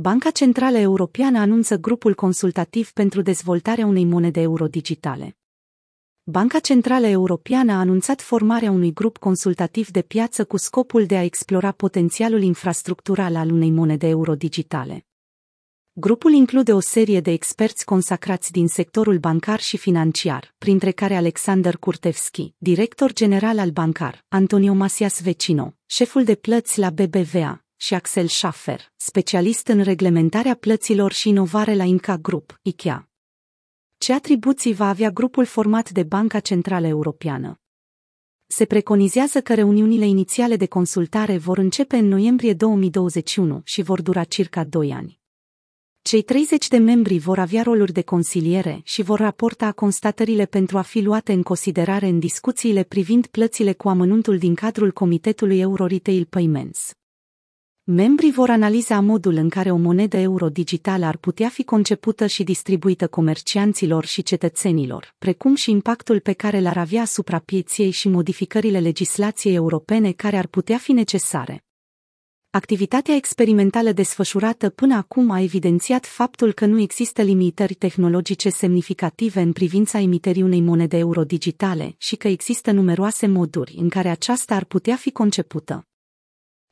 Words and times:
Banca 0.00 0.30
Centrală 0.30 0.78
Europeană 0.78 1.38
anunță 1.38 1.76
grupul 1.76 2.14
consultativ 2.14 2.92
pentru 2.92 3.22
dezvoltarea 3.22 3.86
unei 3.86 4.04
monede 4.04 4.40
euro 4.40 4.66
digitale. 4.66 5.36
Banca 6.22 6.58
Centrală 6.58 7.06
Europeană 7.06 7.72
a 7.72 7.78
anunțat 7.78 8.20
formarea 8.22 8.70
unui 8.70 8.92
grup 8.92 9.16
consultativ 9.16 9.88
de 9.88 10.02
piață 10.02 10.44
cu 10.44 10.56
scopul 10.56 11.06
de 11.06 11.16
a 11.16 11.22
explora 11.22 11.72
potențialul 11.72 12.42
infrastructural 12.42 13.36
al 13.36 13.50
unei 13.50 13.70
monede 13.70 14.08
euro 14.08 14.34
digitale. 14.34 15.06
Grupul 15.92 16.32
include 16.32 16.72
o 16.72 16.80
serie 16.80 17.20
de 17.20 17.30
experți 17.30 17.84
consacrați 17.84 18.52
din 18.52 18.68
sectorul 18.68 19.18
bancar 19.18 19.60
și 19.60 19.76
financiar, 19.76 20.54
printre 20.58 20.90
care 20.90 21.14
Alexander 21.14 21.76
Kurtevski, 21.76 22.54
director 22.58 23.12
general 23.12 23.58
al 23.58 23.70
bancar, 23.70 24.24
Antonio 24.28 24.72
Masias 24.72 25.22
Vecino, 25.22 25.74
șeful 25.86 26.24
de 26.24 26.34
plăți 26.34 26.78
la 26.78 26.90
BBVA, 26.90 27.67
și 27.80 27.94
Axel 27.94 28.26
Schaffer, 28.26 28.92
specialist 28.96 29.66
în 29.66 29.82
reglementarea 29.82 30.54
plăților 30.54 31.12
și 31.12 31.28
inovare 31.28 31.74
la 31.74 31.84
Inca 31.84 32.16
Group, 32.16 32.58
IKEA. 32.62 33.08
Ce 33.98 34.12
atribuții 34.12 34.74
va 34.74 34.88
avea 34.88 35.10
grupul 35.10 35.44
format 35.44 35.90
de 35.90 36.02
Banca 36.02 36.40
Centrală 36.40 36.86
Europeană? 36.86 37.60
Se 38.46 38.64
preconizează 38.64 39.40
că 39.40 39.54
reuniunile 39.54 40.06
inițiale 40.06 40.56
de 40.56 40.66
consultare 40.66 41.38
vor 41.38 41.58
începe 41.58 41.96
în 41.96 42.08
noiembrie 42.08 42.54
2021 42.54 43.60
și 43.64 43.82
vor 43.82 44.02
dura 44.02 44.24
circa 44.24 44.64
2 44.64 44.92
ani. 44.92 45.20
Cei 46.02 46.22
30 46.22 46.68
de 46.68 46.78
membri 46.78 47.18
vor 47.18 47.38
avea 47.38 47.62
roluri 47.62 47.92
de 47.92 48.02
consiliere 48.02 48.80
și 48.84 49.02
vor 49.02 49.18
raporta 49.18 49.72
constatările 49.72 50.46
pentru 50.46 50.78
a 50.78 50.82
fi 50.82 51.00
luate 51.00 51.32
în 51.32 51.42
considerare 51.42 52.06
în 52.06 52.18
discuțiile 52.18 52.82
privind 52.82 53.26
plățile 53.26 53.72
cu 53.72 53.88
amănuntul 53.88 54.38
din 54.38 54.54
cadrul 54.54 54.92
Comitetului 54.92 55.60
Euro 55.60 55.86
Retail 55.86 56.24
Payments. 56.24 56.97
Membrii 57.90 58.32
vor 58.32 58.50
analiza 58.50 59.00
modul 59.00 59.34
în 59.34 59.48
care 59.48 59.70
o 59.70 59.76
monedă 59.76 60.16
euro 60.16 60.48
digitală 60.48 61.04
ar 61.04 61.16
putea 61.16 61.48
fi 61.48 61.64
concepută 61.64 62.26
și 62.26 62.44
distribuită 62.44 63.06
comercianților 63.06 64.04
și 64.04 64.22
cetățenilor, 64.22 65.14
precum 65.18 65.54
și 65.54 65.70
impactul 65.70 66.20
pe 66.20 66.32
care 66.32 66.60
l-ar 66.60 66.76
avea 66.76 67.00
asupra 67.00 67.38
pieței 67.38 67.90
și 67.90 68.08
modificările 68.08 68.80
legislației 68.80 69.54
europene 69.54 70.12
care 70.12 70.36
ar 70.36 70.46
putea 70.46 70.78
fi 70.78 70.92
necesare. 70.92 71.64
Activitatea 72.50 73.14
experimentală 73.14 73.92
desfășurată 73.92 74.68
până 74.68 74.94
acum 74.94 75.30
a 75.30 75.40
evidențiat 75.40 76.06
faptul 76.06 76.52
că 76.52 76.66
nu 76.66 76.80
există 76.80 77.22
limitări 77.22 77.74
tehnologice 77.74 78.48
semnificative 78.48 79.40
în 79.40 79.52
privința 79.52 80.00
emiterii 80.00 80.42
unei 80.42 80.60
monede 80.60 80.96
euro 80.96 81.24
digitale 81.24 81.94
și 81.98 82.16
că 82.16 82.28
există 82.28 82.70
numeroase 82.70 83.26
moduri 83.26 83.74
în 83.78 83.88
care 83.88 84.08
aceasta 84.08 84.54
ar 84.54 84.64
putea 84.64 84.96
fi 84.96 85.10
concepută. 85.10 85.87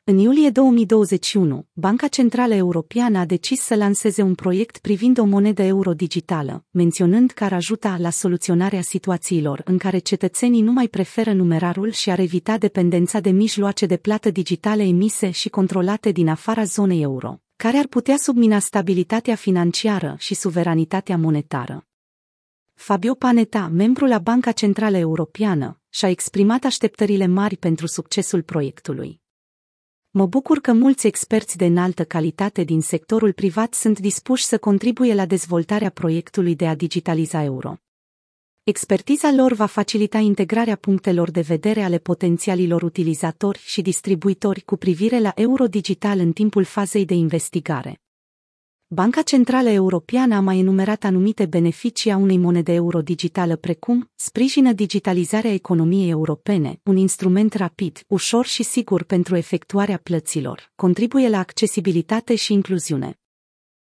În 0.08 0.18
iulie 0.18 0.50
2021, 0.50 1.66
Banca 1.72 2.06
Centrală 2.06 2.54
Europeană 2.54 3.18
a 3.18 3.24
decis 3.24 3.60
să 3.60 3.74
lanseze 3.74 4.22
un 4.22 4.34
proiect 4.34 4.78
privind 4.78 5.18
o 5.18 5.24
monedă 5.24 5.62
euro 5.62 5.92
digitală, 5.94 6.64
menționând 6.70 7.30
că 7.30 7.44
ar 7.44 7.52
ajuta 7.52 7.96
la 7.98 8.10
soluționarea 8.10 8.80
situațiilor 8.80 9.62
în 9.64 9.78
care 9.78 9.98
cetățenii 9.98 10.60
nu 10.60 10.72
mai 10.72 10.88
preferă 10.88 11.32
numerarul 11.32 11.90
și 11.90 12.10
ar 12.10 12.18
evita 12.18 12.58
dependența 12.58 13.20
de 13.20 13.30
mijloace 13.30 13.86
de 13.86 13.96
plată 13.96 14.30
digitale 14.30 14.82
emise 14.82 15.30
și 15.30 15.48
controlate 15.48 16.10
din 16.10 16.28
afara 16.28 16.64
zonei 16.64 17.02
euro, 17.02 17.40
care 17.56 17.76
ar 17.76 17.86
putea 17.86 18.16
submina 18.16 18.58
stabilitatea 18.58 19.34
financiară 19.34 20.14
și 20.18 20.34
suveranitatea 20.34 21.16
monetară. 21.16 21.86
Fabio 22.74 23.14
Panetta, 23.14 23.70
membru 23.74 24.04
la 24.04 24.18
Banca 24.18 24.52
Centrală 24.52 24.96
Europeană, 24.96 25.80
și-a 25.88 26.08
exprimat 26.08 26.64
așteptările 26.64 27.26
mari 27.26 27.56
pentru 27.56 27.86
succesul 27.86 28.42
proiectului. 28.42 29.24
Mă 30.16 30.26
bucur 30.26 30.58
că 30.58 30.72
mulți 30.72 31.06
experți 31.06 31.56
de 31.56 31.64
înaltă 31.64 32.04
calitate 32.04 32.64
din 32.64 32.80
sectorul 32.80 33.32
privat 33.32 33.74
sunt 33.74 33.98
dispuși 33.98 34.44
să 34.44 34.58
contribuie 34.58 35.14
la 35.14 35.26
dezvoltarea 35.26 35.90
proiectului 35.90 36.54
de 36.54 36.66
a 36.66 36.74
digitaliza 36.74 37.42
euro. 37.42 37.76
Expertiza 38.62 39.32
lor 39.32 39.52
va 39.52 39.66
facilita 39.66 40.18
integrarea 40.18 40.76
punctelor 40.76 41.30
de 41.30 41.40
vedere 41.40 41.82
ale 41.82 41.98
potențialilor 41.98 42.82
utilizatori 42.82 43.58
și 43.58 43.82
distribuitori 43.82 44.60
cu 44.60 44.76
privire 44.76 45.20
la 45.20 45.32
euro 45.34 45.66
digital 45.66 46.18
în 46.18 46.32
timpul 46.32 46.64
fazei 46.64 47.04
de 47.04 47.14
investigare. 47.14 48.00
Banca 48.88 49.22
Centrală 49.22 49.68
Europeană 49.68 50.34
a 50.34 50.40
mai 50.40 50.58
enumerat 50.58 51.04
anumite 51.04 51.46
beneficii 51.46 52.10
a 52.10 52.16
unei 52.16 52.36
monede 52.36 52.72
euro 52.72 53.00
digitală 53.02 53.56
precum 53.56 54.10
sprijină 54.14 54.72
digitalizarea 54.72 55.52
economiei 55.52 56.10
europene, 56.10 56.80
un 56.82 56.96
instrument 56.96 57.54
rapid, 57.54 58.00
ușor 58.08 58.44
și 58.44 58.62
sigur 58.62 59.02
pentru 59.02 59.36
efectuarea 59.36 60.00
plăților, 60.02 60.72
contribuie 60.76 61.28
la 61.28 61.38
accesibilitate 61.38 62.34
și 62.34 62.52
incluziune. 62.52 63.18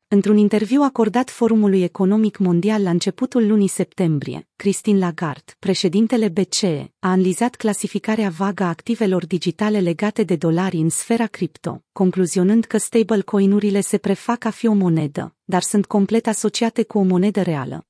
Într-un 0.10 0.38
interviu 0.38 0.82
acordat 0.82 1.30
Forumului 1.30 1.84
Economic 1.84 2.38
Mondial 2.38 2.84
la 2.84 2.90
începutul 2.90 3.48
lunii 3.48 3.68
septembrie, 3.68 4.48
Christine 4.56 5.00
Lagarde, 5.00 5.54
președintele 5.60 6.28
BCE, 6.28 6.94
a 7.00 7.10
analizat 7.10 7.56
clasificarea 7.56 8.30
vagă 8.30 8.64
a 8.64 8.68
activelor 8.68 9.26
digitale 9.26 9.80
legate 9.80 10.24
de 10.24 10.36
dolari 10.36 10.78
în 10.78 10.90
sfera 10.90 11.26
cripto, 11.26 11.84
concluzionând 11.92 12.66
că 12.66 12.78
stablecoin-urile 12.78 13.82
se 13.82 13.98
prefac 13.98 14.46
a 14.46 14.50
fi 14.50 14.68
o 14.68 14.74
monedă, 14.74 15.36
dar 15.44 15.62
sunt 15.62 15.86
complet 15.86 16.28
asociate 16.28 16.84
cu 16.84 16.98
o 16.98 17.04
monedă 17.04 17.42
reală. 17.42 17.87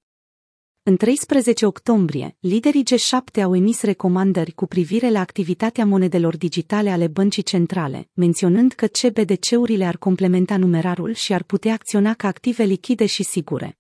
În 0.90 0.98
13 0.98 1.66
octombrie, 1.66 2.36
liderii 2.40 2.84
G7 2.84 3.42
au 3.44 3.56
emis 3.56 3.82
recomandări 3.82 4.52
cu 4.52 4.66
privire 4.66 5.10
la 5.10 5.20
activitatea 5.20 5.86
monedelor 5.86 6.38
digitale 6.38 6.90
ale 6.90 7.08
băncii 7.08 7.44
centrale, 7.44 8.10
menționând 8.14 8.74
că 8.74 8.88
CBDC-urile 8.88 9.86
ar 9.86 9.98
complementa 9.98 10.58
numerarul 10.58 11.14
și 11.14 11.34
ar 11.34 11.44
putea 11.44 11.74
acționa 11.74 12.14
ca 12.14 12.28
active 12.28 12.64
lichide 12.64 13.06
și 13.06 13.24
sigure. 13.24 13.78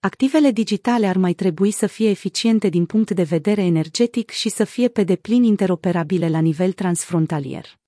Activele 0.00 0.50
digitale 0.50 1.06
ar 1.06 1.16
mai 1.16 1.32
trebui 1.32 1.70
să 1.70 1.86
fie 1.86 2.10
eficiente 2.10 2.68
din 2.68 2.86
punct 2.86 3.10
de 3.10 3.22
vedere 3.22 3.62
energetic 3.62 4.30
și 4.30 4.48
să 4.48 4.64
fie 4.64 4.88
pe 4.88 5.04
deplin 5.04 5.42
interoperabile 5.42 6.28
la 6.28 6.40
nivel 6.40 6.72
transfrontalier. 6.72 7.78